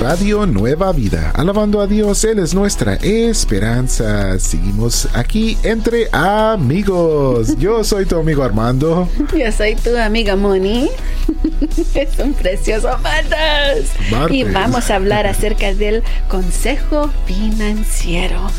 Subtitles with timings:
[0.00, 1.32] Radio Nueva Vida.
[1.34, 4.38] Alabando a Dios, Él es nuestra esperanza.
[4.38, 7.56] Seguimos aquí entre amigos.
[7.58, 9.08] Yo soy tu amigo Armando.
[9.36, 10.90] Yo soy tu amiga Moni.
[11.94, 13.90] Es un precioso martes.
[14.30, 18.50] Y vamos a hablar acerca del consejo financiero.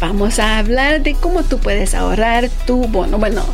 [0.00, 3.18] Vamos a hablar de cómo tú puedes ahorrar tu bono.
[3.18, 3.44] Bueno,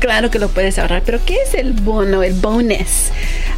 [0.00, 3.12] claro que lo puedes ahorrar, pero ¿qué es el bono, el bonus?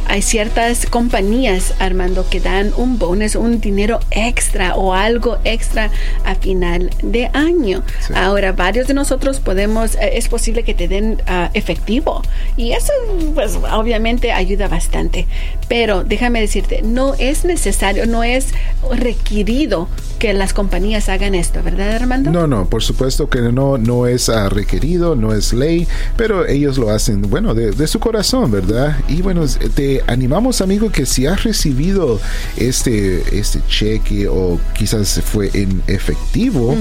[0.07, 5.89] Hay ciertas compañías, Armando, que dan un bonus, un dinero extra o algo extra
[6.23, 7.83] a final de año.
[8.13, 12.21] Ahora, varios de nosotros podemos, eh, es posible que te den ah, efectivo
[12.55, 12.93] y eso,
[13.33, 15.25] pues, obviamente ayuda bastante.
[15.67, 18.53] Pero déjame decirte, no es necesario, no es
[18.91, 22.31] requerido que las compañías hagan esto, ¿verdad, Armando?
[22.35, 26.77] No, no, por supuesto que no, no es ah, requerido, no es ley, pero ellos
[26.77, 28.97] lo hacen, bueno, de, su corazón, ¿verdad?
[29.07, 32.19] Y bueno, te animamos, amigo, que si has recibido
[32.57, 36.75] este, este cheque o quizás fue en efectivo,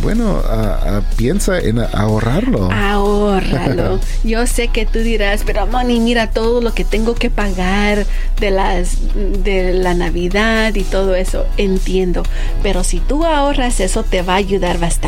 [0.00, 2.70] bueno, ah, ah, piensa en ahorrarlo.
[2.70, 3.98] Ahorralo.
[4.22, 8.06] Yo sé que tú dirás, pero Moni, mira todo lo que tengo que pagar
[8.38, 8.96] de las
[9.42, 11.46] de la Navidad y todo eso.
[11.56, 12.22] Entiendo,
[12.62, 14.99] pero si tú ahorras eso te va a ayudar bastante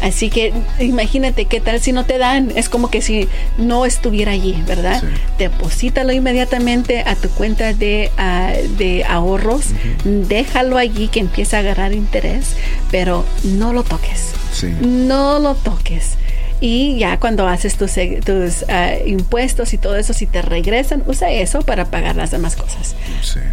[0.00, 2.52] Así que imagínate qué tal si no te dan.
[2.56, 5.02] Es como que si no estuviera allí, ¿verdad?
[5.38, 9.66] Deposítalo inmediatamente a tu cuenta de, ah, de ahorros.
[10.04, 12.54] Déjalo allí que empiece a agarrar interés,
[12.90, 14.32] pero no lo toques.
[14.80, 16.16] No lo toques.
[16.62, 17.92] Y ya cuando haces tus,
[18.24, 22.56] tus ah, impuestos y todo eso, si te regresan, usa eso para pagar las demás
[22.56, 22.94] cosas.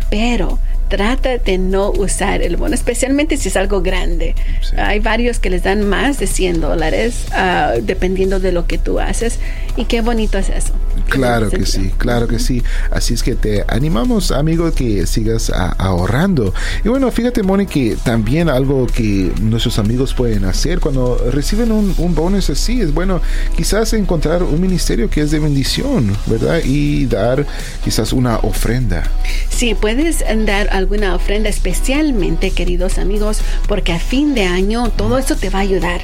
[0.10, 4.36] Pero trata de no usar el bono, especialmente si es algo grande.
[4.78, 9.00] Hay varios que les dan más de 100 dólares ah, dependiendo de lo que tú
[9.00, 9.40] haces.
[9.76, 10.74] Y qué bonito es eso.
[11.10, 12.64] Claro que sí, claro que sí.
[12.92, 16.54] Así es que te animamos, amigo, que sigas ahorrando.
[16.84, 21.94] Y bueno, fíjate, Moni, que también algo que nuestros amigos pueden hacer cuando reciben un,
[21.98, 23.22] un bonus así es, bueno,
[23.56, 26.62] quizás encontrar un ministerio que es de bendición, ¿verdad?
[26.64, 27.46] Y dar
[27.84, 29.04] quizás una ofrenda.
[29.50, 35.36] Sí, puedes dar alguna ofrenda, especialmente, queridos amigos, porque a fin de año todo eso
[35.36, 36.02] te va a ayudar.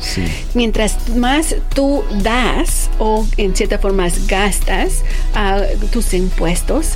[0.53, 5.03] Mientras más tú das o en cierta forma gastas
[5.91, 6.94] tus impuestos,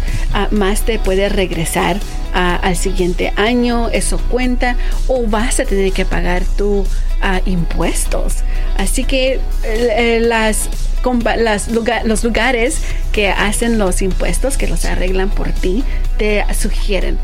[0.52, 2.00] más te puede regresar
[2.34, 4.76] al siguiente año, eso cuenta,
[5.08, 6.86] o vas a tener que pagar tu
[7.46, 8.36] impuestos.
[8.78, 10.20] Así que eh, eh,
[11.38, 12.80] las los lugares
[13.12, 15.84] que hacen los impuestos, que los arreglan por ti,
[16.18, 17.18] te sugieren,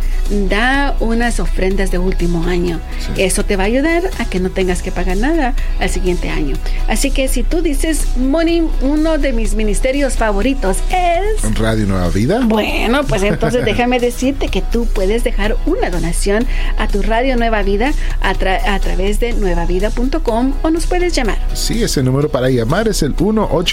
[0.50, 2.80] da unas ofrendas de último año.
[3.18, 6.56] Eso te va a ayudar a que no tengas que pagar nada al siguiente año.
[6.88, 11.56] Así que si tú dices, Moni, uno de mis ministerios favoritos es...
[11.56, 12.42] Radio Nueva Vida.
[12.44, 16.46] Bueno, pues entonces déjame decirte que tú puedes dejar una donación
[16.78, 21.38] a tu Radio Nueva Vida a, a través de nuevavida.com o nos puedes llamar.
[21.54, 23.73] Sí, ese número para llamar es el 18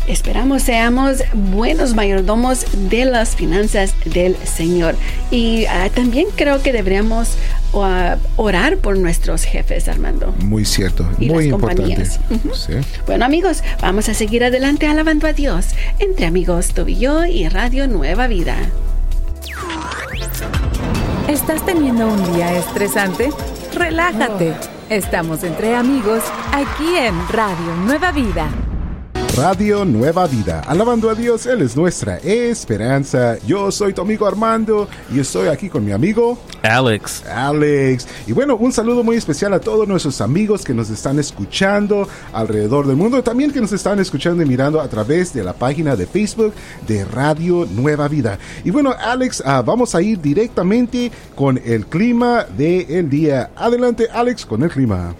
[0.11, 4.95] Esperamos seamos buenos mayordomos de las finanzas del Señor.
[5.31, 7.37] Y ah, también creo que deberíamos
[7.75, 10.35] ah, orar por nuestros jefes, Armando.
[10.39, 12.09] Muy cierto, muy importante.
[13.05, 15.67] Bueno, amigos, vamos a seguir adelante alabando a Dios
[15.97, 18.57] entre amigos tú y yo y Radio Nueva Vida.
[21.29, 23.29] ¿Estás teniendo un día estresante?
[23.73, 24.55] Relájate.
[24.89, 28.49] Estamos entre amigos aquí en Radio Nueva Vida.
[29.37, 30.59] Radio Nueva Vida.
[30.67, 33.37] Alabando a Dios, Él es nuestra esperanza.
[33.47, 37.25] Yo soy tu amigo Armando y estoy aquí con mi amigo Alex.
[37.25, 38.07] Alex.
[38.27, 42.85] Y bueno, un saludo muy especial a todos nuestros amigos que nos están escuchando alrededor
[42.87, 46.07] del mundo, también que nos están escuchando y mirando a través de la página de
[46.07, 46.53] Facebook
[46.85, 48.37] de Radio Nueva Vida.
[48.65, 53.51] Y bueno, Alex, ah, vamos a ir directamente con el clima del día.
[53.55, 55.15] Adelante, Alex, con el clima.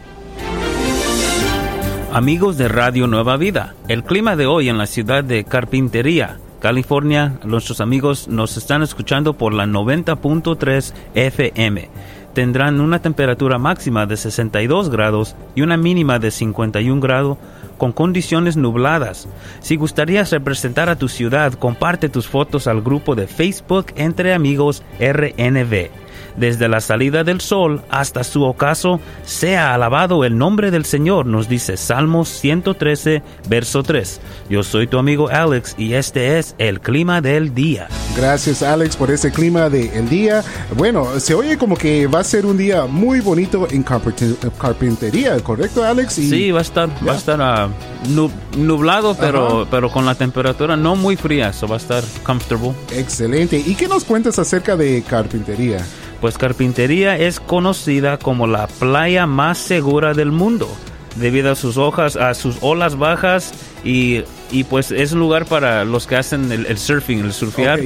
[2.14, 7.40] Amigos de Radio Nueva Vida, el clima de hoy en la ciudad de Carpintería, California,
[7.46, 11.90] nuestros amigos nos están escuchando por la 90.3 FM.
[12.34, 17.38] tendrán una temperatura máxima de 62 grados y una mínima de 51 grados
[17.78, 19.30] con condiciones nubladas.
[19.62, 24.84] Si gustarías representar a tu ciudad, comparte tus fotos al grupo de Facebook Entre Amigos
[25.00, 31.26] RNV desde la salida del sol hasta su ocaso, sea alabado el nombre del Señor,
[31.26, 34.22] nos dice Salmos 113, verso 3.
[34.50, 37.88] Yo soy tu amigo Alex y este es el clima del día.
[38.18, 40.44] Gracias Alex por ese clima del día.
[40.76, 45.84] Bueno, se oye como que va a ser un día muy bonito en carpintería, ¿correcto
[45.84, 46.14] Alex?
[46.14, 47.70] sí, va a estar, va a estar ah,
[48.58, 52.42] nublado, pero, pero con la temperatura no muy fría, eso va a estar comfortable.
[52.96, 53.58] Excelente.
[53.66, 55.80] ¿Y qué nos cuentas acerca de carpintería?
[56.22, 60.70] Pues Carpintería es conocida como la playa más segura del mundo
[61.16, 63.54] debido a sus hojas, a sus olas bajas
[63.84, 64.24] y,
[64.70, 67.80] pues es un lugar para los que hacen el, surfing, el surfear.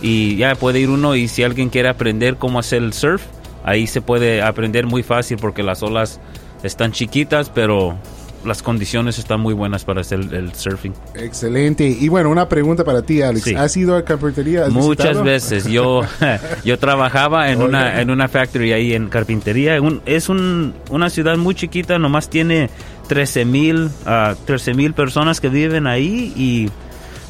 [0.00, 3.22] Y ya puede ir uno y si alguien quiere aprender cómo hacer el surf,
[3.64, 6.20] ahí se puede aprender muy fácil porque las olas
[6.62, 7.96] están chiquitas pero
[8.44, 10.94] las condiciones están muy buenas para hacer el, surfing.
[11.14, 11.86] Excelente.
[11.86, 13.54] Y bueno, una pregunta para ti, Alex.
[13.56, 14.68] ¿Has ido a carpintería?
[14.68, 15.66] Muchas veces.
[15.66, 16.02] Yo,
[16.64, 19.78] yo trabajaba en una, en una factory ahí en carpintería.
[20.06, 22.70] es un, una ciudad muy chiquita, nomás tiene
[23.08, 26.70] 13 mil uh, mil personas que viven ahí y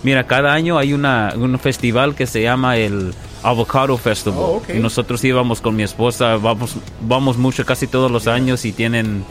[0.03, 4.39] mira, cada año hay una, un festival que se llama el Avocado Festival.
[4.39, 8.73] Oh, y nosotros íbamos con mi esposa, vamos, vamos mucho casi todos los años y
[8.73, 9.25] tienen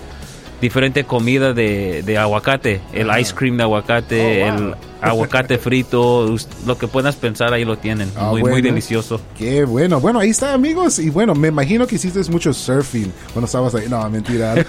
[0.62, 6.36] diferente comida de, de aguacate, el ice cream de aguacate, oh, el aguacate frito,
[6.66, 9.22] lo que puedas pensar ahí lo tienen, ah, muy, muy delicioso.
[9.38, 13.46] Qué bueno, bueno, ahí está amigos, y bueno, me imagino que hiciste mucho surfing cuando
[13.46, 14.66] estabas ahí, no, mentira.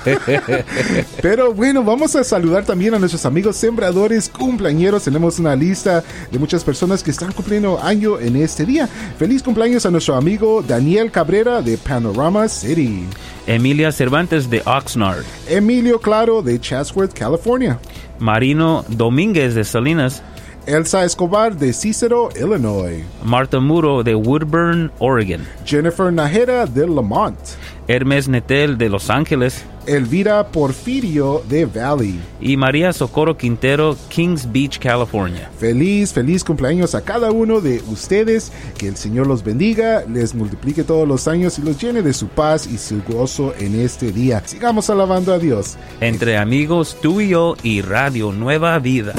[1.23, 6.38] Pero bueno, vamos a saludar también a nuestros amigos sembradores cumpleañeros, tenemos una lista de
[6.38, 8.88] muchas personas que están cumpliendo año en este día.
[9.19, 13.05] Feliz cumpleaños a nuestro amigo Daniel Cabrera de Panorama City.
[13.47, 15.25] Emilia Cervantes de Oxnard.
[15.49, 17.79] Emilio Claro de Chatsworth, California.
[18.20, 20.22] Marino Domínguez de Salinas.
[20.67, 23.05] Elsa Escobar de Cicero, Illinois.
[23.25, 25.47] Marta Muro de Woodburn, Oregon.
[25.65, 27.39] Jennifer Najera de Lamont.
[27.89, 29.65] Hermes Netel de Los Ángeles.
[29.87, 32.21] Elvira Porfirio de Valley.
[32.41, 35.51] Y María Socorro Quintero, Kings Beach, California.
[35.59, 38.53] Feliz, feliz cumpleaños a cada uno de ustedes.
[38.79, 42.29] Que el Señor los bendiga, les multiplique todos los años y los llene de su
[42.29, 44.43] paz y su gozo en este día.
[44.47, 45.77] Sigamos alabando a Dios.
[46.01, 49.15] Entre amigos, tú y yo y Radio Nueva Vida.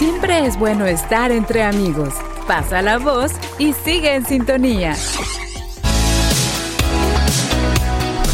[0.00, 2.14] Siempre es bueno estar entre amigos.
[2.48, 4.96] Pasa la voz y sigue en sintonía.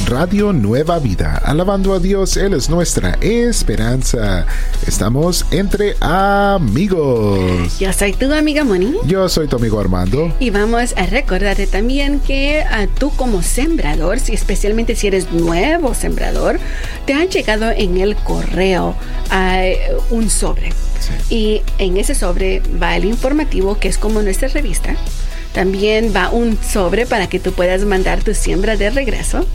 [0.07, 1.43] Radio Nueva Vida.
[1.45, 4.47] Alabando a Dios, Él es nuestra esperanza.
[4.87, 7.81] Estamos entre amigos.
[7.81, 8.95] Yo soy tu amiga Moni.
[9.05, 10.33] Yo soy tu amigo Armando.
[10.39, 15.95] Y vamos a recordarte también que a tú como sembrador, si especialmente si eres nuevo
[15.95, 16.61] sembrador,
[17.07, 18.95] te han llegado en el correo
[20.11, 20.71] un sobre.
[21.31, 24.97] Y en ese sobre va el informativo que es como nuestra revista
[25.57, 29.47] también va un sobre para que tú puedas mandar tu siembra de regreso.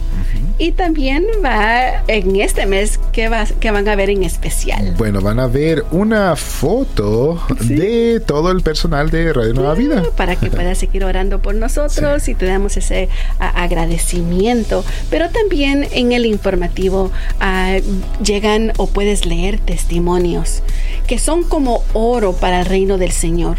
[0.58, 4.94] Y también va en este mes que, va, que van a ver en especial.
[4.96, 10.02] Bueno, van a ver una foto de todo el personal de Radio Nueva Vida.
[10.16, 13.08] Para que puedas seguir orando por nosotros y te damos ese
[13.38, 14.84] agradecimiento.
[15.10, 17.10] Pero también en el informativo
[17.40, 17.78] ah,
[18.22, 20.62] llegan o puedes leer testimonios
[21.06, 23.56] que son como oro para el reino del Señor.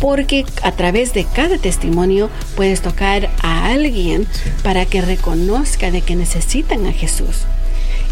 [0.00, 4.26] Porque a través de cada testimonio puedes tocar a alguien
[4.62, 7.46] para que reconozca de que necesitan a Jesús.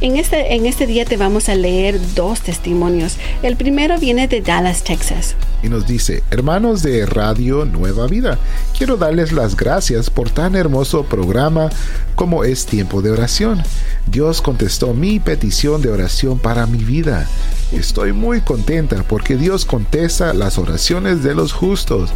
[0.03, 3.19] En este, en este día te vamos a leer dos testimonios.
[3.45, 5.37] El primero viene de Dallas, Texas.
[5.63, 8.37] Y nos dice, hermanos de Radio Nueva Vida,
[8.77, 11.71] quiero darles las gracias por tan hermoso programa
[12.17, 13.63] como es tiempo de oración.
[14.09, 17.29] Dios contestó mi petición de oración para mi vida.
[17.71, 22.11] Estoy muy contenta porque Dios contesta las oraciones de los justos.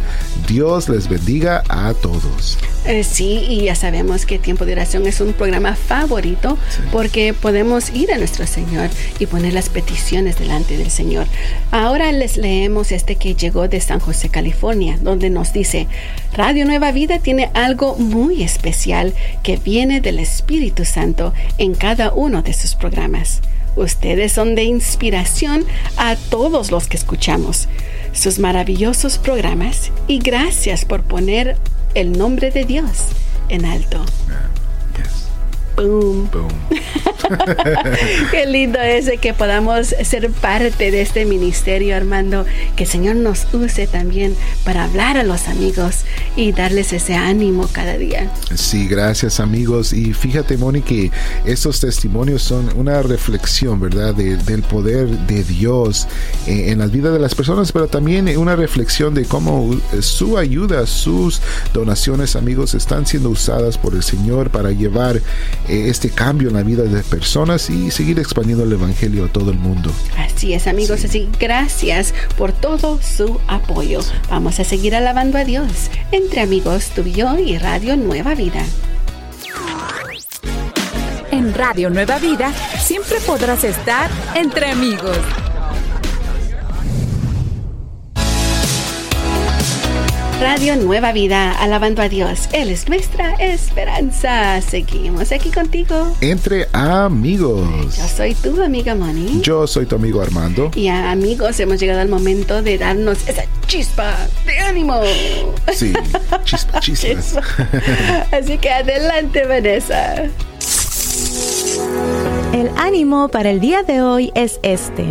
[0.47, 2.59] Dios les bendiga a todos.
[2.85, 6.57] Eh, sí, y ya sabemos que Tiempo de Oración es un programa favorito
[6.91, 11.27] porque podemos ir a nuestro Señor y poner las peticiones delante del Señor.
[11.71, 15.87] Ahora les leemos este que llegó de San José, California, donde nos dice,
[16.33, 22.41] Radio Nueva Vida tiene algo muy especial que viene del Espíritu Santo en cada uno
[22.41, 23.41] de sus programas.
[23.75, 25.63] Ustedes son de inspiración
[25.97, 27.67] a todos los que escuchamos
[28.11, 31.57] sus maravillosos programas y gracias por poner
[31.93, 33.09] el nombre de Dios
[33.49, 34.03] en alto.
[35.77, 36.27] Boom.
[36.31, 36.47] Boom.
[38.31, 42.45] Qué lindo es que podamos ser parte de este ministerio, Armando.
[42.75, 45.97] Que el Señor nos use también para hablar a los amigos
[46.35, 48.31] y darles ese ánimo cada día.
[48.55, 49.93] Sí, gracias amigos.
[49.93, 51.11] Y fíjate, Moni, que
[51.45, 54.15] estos testimonios son una reflexión, ¿verdad?
[54.15, 56.07] del poder de Dios
[56.47, 60.87] en, en la vida de las personas, pero también una reflexión de cómo su ayuda,
[60.87, 61.39] sus
[61.71, 65.21] donaciones, amigos, están siendo usadas por el Señor para llevar
[65.66, 69.51] eh, este cambio en la vida de personas y seguir expandiendo el Evangelio a todo
[69.51, 69.91] el mundo.
[70.17, 71.03] Así es, amigos.
[71.03, 73.99] Así, gracias por todo su apoyo.
[74.29, 78.63] Vamos a seguir alabando a Dios entre amigos, tú y yo y Radio Nueva Vida.
[81.31, 85.17] En Radio Nueva Vida siempre podrás estar entre amigos.
[90.39, 92.47] Radio Nueva Vida, alabando a Dios.
[92.51, 94.61] Él es nuestra esperanza.
[94.61, 96.15] Seguimos aquí contigo.
[96.21, 97.97] Entre amigos.
[97.97, 99.41] Yo soy tu amiga Moni.
[99.41, 100.69] Yo soy tu amigo Armando.
[100.75, 104.15] Y amigos, hemos llegado al momento de darnos esa chispa
[104.45, 105.01] de ánimo.
[105.73, 105.91] Sí,
[106.43, 107.37] chispa, chispas.
[108.31, 110.25] Así que adelante, Vanessa.
[112.53, 115.05] El ánimo para el día de hoy es este.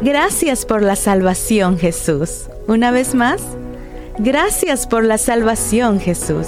[0.00, 2.46] Gracias por la salvación, Jesús.
[2.66, 3.42] Una vez más,
[4.22, 6.46] Gracias por la salvación, Jesús.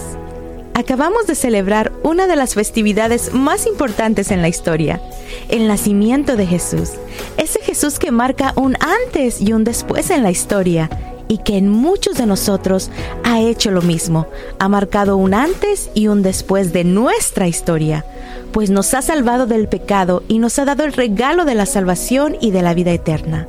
[0.74, 5.00] Acabamos de celebrar una de las festividades más importantes en la historia,
[5.48, 6.90] el nacimiento de Jesús.
[7.38, 10.90] Ese Jesús que marca un antes y un después en la historia
[11.28, 12.90] y que en muchos de nosotros
[13.24, 14.26] ha hecho lo mismo,
[14.58, 18.04] ha marcado un antes y un después de nuestra historia,
[18.52, 22.36] pues nos ha salvado del pecado y nos ha dado el regalo de la salvación
[22.38, 23.48] y de la vida eterna.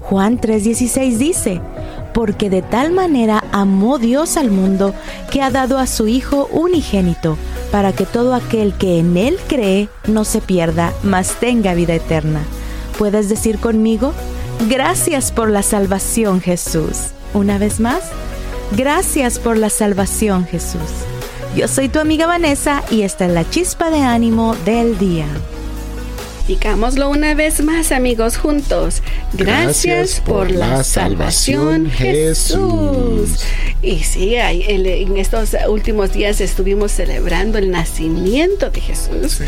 [0.00, 1.60] Juan 3:16 dice,
[2.18, 4.92] porque de tal manera amó Dios al mundo
[5.30, 7.38] que ha dado a su Hijo unigénito,
[7.70, 12.40] para que todo aquel que en Él cree no se pierda, mas tenga vida eterna.
[12.98, 14.14] ¿Puedes decir conmigo?
[14.68, 17.10] Gracias por la salvación, Jesús.
[17.34, 18.00] Una vez más,
[18.76, 20.90] gracias por la salvación, Jesús.
[21.54, 25.26] Yo soy tu amiga Vanessa y esta es la chispa de ánimo del día.
[26.48, 29.02] Digámoslo una vez más, amigos, juntos.
[29.34, 33.44] Gracias, por, la salvación, Jesús.
[33.82, 39.42] Y sí, en estos últimos días estuvimos celebrando el nacimiento de Jesús.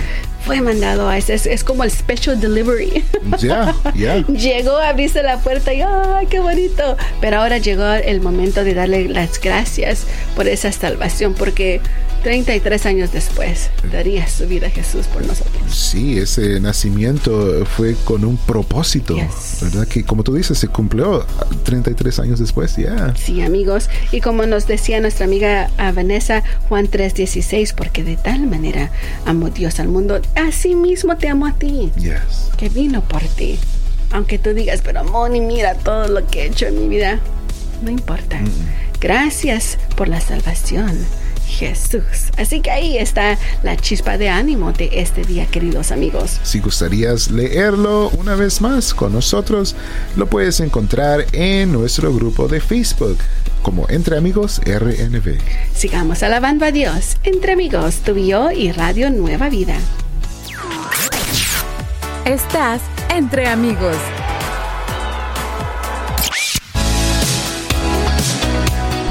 [0.44, 3.02] Fue mandado a ese, es, como el special delivery.
[3.38, 4.16] Ya, ya.
[4.28, 6.98] Llegó, abriste la puerta y ¡ay, qué bonito!
[7.22, 10.04] Pero ahora llegó el momento de darle las gracias
[10.36, 11.80] por esa salvación, porque
[12.22, 15.62] 33 años después daría su vida a Jesús por nosotros.
[15.74, 19.16] Sí, ese nacimiento fue con un propósito,
[19.62, 19.86] ¿verdad?
[19.88, 21.24] Que como tú dices, se cumplió
[21.64, 23.14] 33 años después, ya.
[23.16, 23.88] Sí, amigos.
[24.12, 28.90] Y como nos decía nuestra amiga ah, Vanessa, Juan 3:16, porque de tal manera
[29.24, 31.90] amó Dios al mundo, así mismo te amo a ti.
[31.96, 32.50] Yes.
[32.56, 33.58] Que vino por ti.
[34.12, 37.20] Aunque tú digas, pero Moni, mira todo lo que he hecho en mi vida.
[37.82, 38.40] No importa.
[39.00, 40.98] Gracias por la salvación
[41.50, 42.30] Jesús.
[42.38, 46.40] Así que ahí está la chispa de ánimo de este día, queridos amigos.
[46.42, 49.74] Si gustarías leerlo una vez más con nosotros,
[50.16, 53.18] lo puedes encontrar en nuestro grupo de Facebook
[53.62, 55.38] como Entre Amigos RNV.
[55.74, 59.76] Sigamos alabando a Dios, Entre Amigos, tu yo y Radio Nueva Vida.
[62.24, 63.96] Estás entre amigos.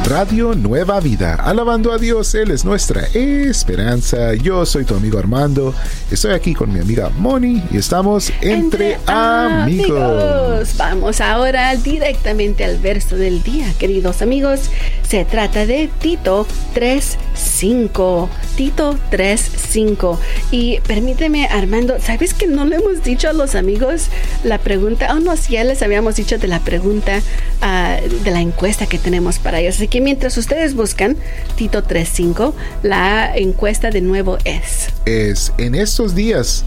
[0.10, 1.36] Radio Nueva Vida.
[1.36, 4.34] Alabando a Dios, Él es nuestra esperanza.
[4.34, 5.76] Yo soy tu amigo Armando.
[6.10, 10.74] Estoy aquí con mi amiga Moni y estamos entre, amigos.
[10.78, 14.72] Vamos ahora directamente al verso del día, queridos amigos.
[15.08, 18.30] Se trata de Tito 3.5.
[18.56, 20.18] Tito 3.5.
[20.52, 24.08] Y permíteme, Armando, ¿sabes que no le hemos dicho a los amigos
[24.44, 25.14] la pregunta?
[25.14, 27.22] Oh, no, si ya les habíamos dicho de la pregunta
[27.62, 29.76] ah, de la encuesta que tenemos para ellos.
[29.76, 31.18] Así que mientras ustedes buscan
[31.56, 34.88] Tito 3.5, la encuesta de nuevo es...
[35.06, 36.66] Es en estos días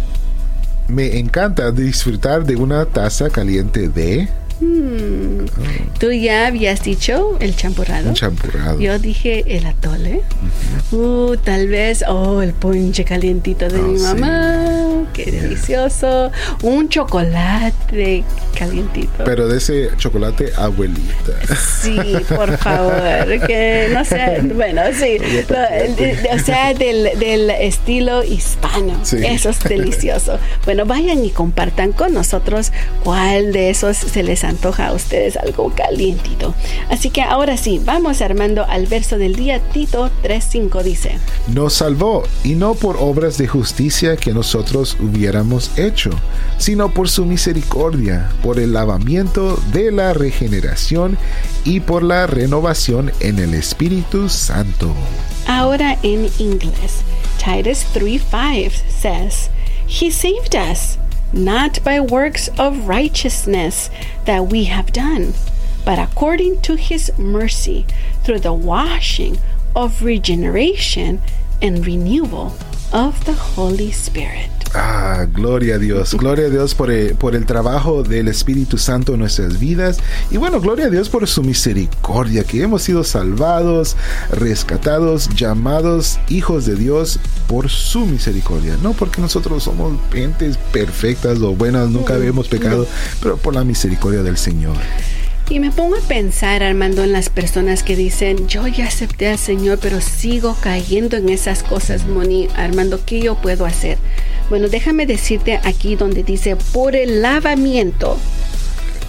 [0.89, 4.29] me encanta disfrutar de una taza caliente de
[4.63, 5.47] Hmm.
[5.99, 8.09] Tú ya habías dicho el champurrado.
[8.11, 8.79] Un champurrado.
[8.81, 10.23] Yo dije el atole.
[10.93, 15.05] uh, tal vez, oh, el ponche calientito de mi Oh, mamá.
[15.13, 16.31] Qué delicioso.
[16.63, 18.25] Un chocolate
[18.57, 19.25] calientito.
[19.25, 21.33] Pero de ese chocolate abuelita.
[21.83, 21.97] Sí,
[22.35, 28.99] por favor, que no sea, bueno, sí, lo- o sea, del, del estilo hispano.
[29.05, 29.19] Sí.
[29.25, 30.39] Eso es delicioso.
[30.65, 35.73] Bueno, vayan y compartan con nosotros cuál de esos se les antoja a ustedes algo
[35.75, 36.55] calientito.
[36.91, 39.61] Así que ahora sí, vamos armando al verso del día.
[39.73, 41.19] Tito 3.5 dice.
[41.49, 46.11] Nos salvó y no por obras de justicia que nosotros hubiéramos hecho,
[46.59, 51.19] sino por su misericordia, por el lavamiento de la regeneración
[51.65, 54.93] y por la renovación en el Espíritu Santo.
[55.47, 57.03] Ahora en inglés,
[57.39, 59.51] Titus 3:5 says,
[59.89, 60.99] He saved us,
[61.33, 63.91] not by works of righteousness
[64.25, 65.35] that we have done,
[65.85, 67.87] but according to His mercy,
[68.23, 69.39] through the washing
[69.75, 71.21] of regeneration
[71.61, 72.55] and renewal
[72.93, 74.51] of the Holy Spirit.
[74.75, 79.13] Ah, gloria a Dios, gloria a Dios por el, por el, trabajo del Espíritu Santo
[79.13, 79.99] en nuestras vidas
[80.31, 83.97] y bueno, gloria a Dios por su misericordia, que hemos sido salvados,
[84.31, 87.19] rescatados, llamados hijos de Dios
[87.49, 92.87] por su misericordia, no porque nosotros somos gentes perfectas o buenas, nunca habíamos pecado,
[93.21, 94.77] pero por la misericordia del Señor.
[95.51, 99.39] Y me pongo a pensar, Armando, en las personas que dicen, yo ya acepté al
[99.39, 102.49] Señor, pero sigo cayendo en esas cosas, Moni.
[102.57, 103.99] Armando, ¿qué yo puedo hacer?
[104.49, 108.17] Bueno, déjame decirte aquí donde dice, por el lavamiento.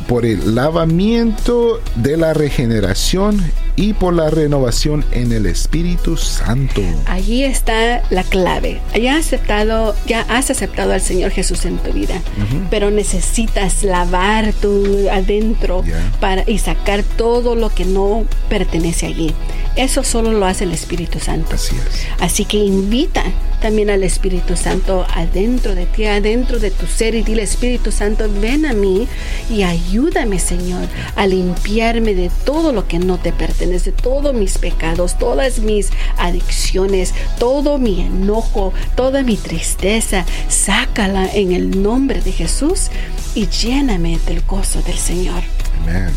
[0.07, 3.41] Por el lavamiento de la regeneración
[3.75, 6.81] y por la renovación en el Espíritu Santo.
[7.07, 8.79] Allí está la clave.
[8.99, 12.21] Ya has aceptado, ya has aceptado al Señor Jesús en tu vida,
[12.69, 15.83] pero necesitas lavar tu adentro
[16.19, 19.33] para y sacar todo lo que no pertenece allí.
[19.75, 21.55] Eso solo lo hace el Espíritu Santo.
[21.55, 22.05] Así es.
[22.19, 23.23] Así que invita
[23.63, 28.25] también al Espíritu Santo adentro de ti, adentro de tu ser y dile Espíritu Santo,
[28.41, 29.07] ven a mí
[29.49, 34.57] y ayúdame, Señor, a limpiarme de todo lo que no te pertenece de todos mis
[34.57, 40.25] pecados, todas mis adicciones, todo mi enojo, toda mi tristeza.
[40.49, 42.89] Sácala en el nombre de Jesús
[43.33, 45.41] y lléname del gozo del Señor.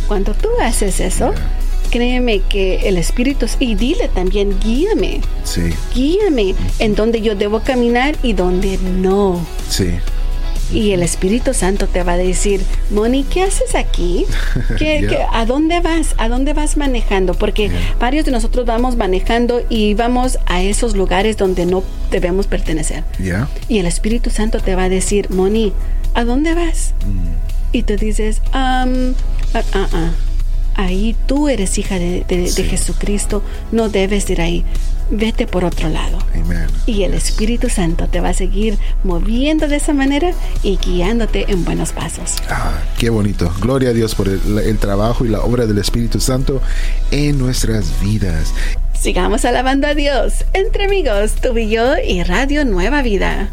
[0.09, 1.33] Cuando tú haces eso,
[1.91, 5.21] créeme que el Espíritu, y dile también, guíame.
[5.45, 5.73] Sí.
[5.95, 9.41] Guíame en donde yo debo caminar y donde no.
[9.69, 9.95] Sí.
[10.73, 14.27] Y el Espíritu Santo te va a decir, Moni, ¿qué haces aquí?
[14.79, 16.15] ¿Qué, a dónde vas?
[16.19, 17.35] ¿A dónde vas manejando?
[17.35, 23.05] Porque varios de nosotros vamos manejando y vamos a esos lugares donde no debemos pertenecer.
[23.69, 25.73] Y el Espíritu Santo te va a decir, Moni,
[26.15, 26.95] ¿a dónde vas?
[27.07, 27.77] Mm.
[27.77, 29.15] Y tú dices, um,
[30.77, 32.25] ahí tú eres hija de,
[32.69, 34.65] Jesucristo, no debes ir ahí.
[35.11, 36.19] Vete por otro lado.
[36.85, 41.65] Y el Espíritu Santo te va a seguir moviendo de esa manera y guiándote en
[41.65, 42.37] buenos pasos.
[42.51, 43.53] Ah, qué bonito.
[43.61, 46.61] Gloria a Dios por el trabajo y la obra del Espíritu Santo
[47.11, 48.53] en nuestras vidas.
[48.99, 53.51] Sigamos alabando a Dios entre amigos, tú y yo y Radio Nueva Vida.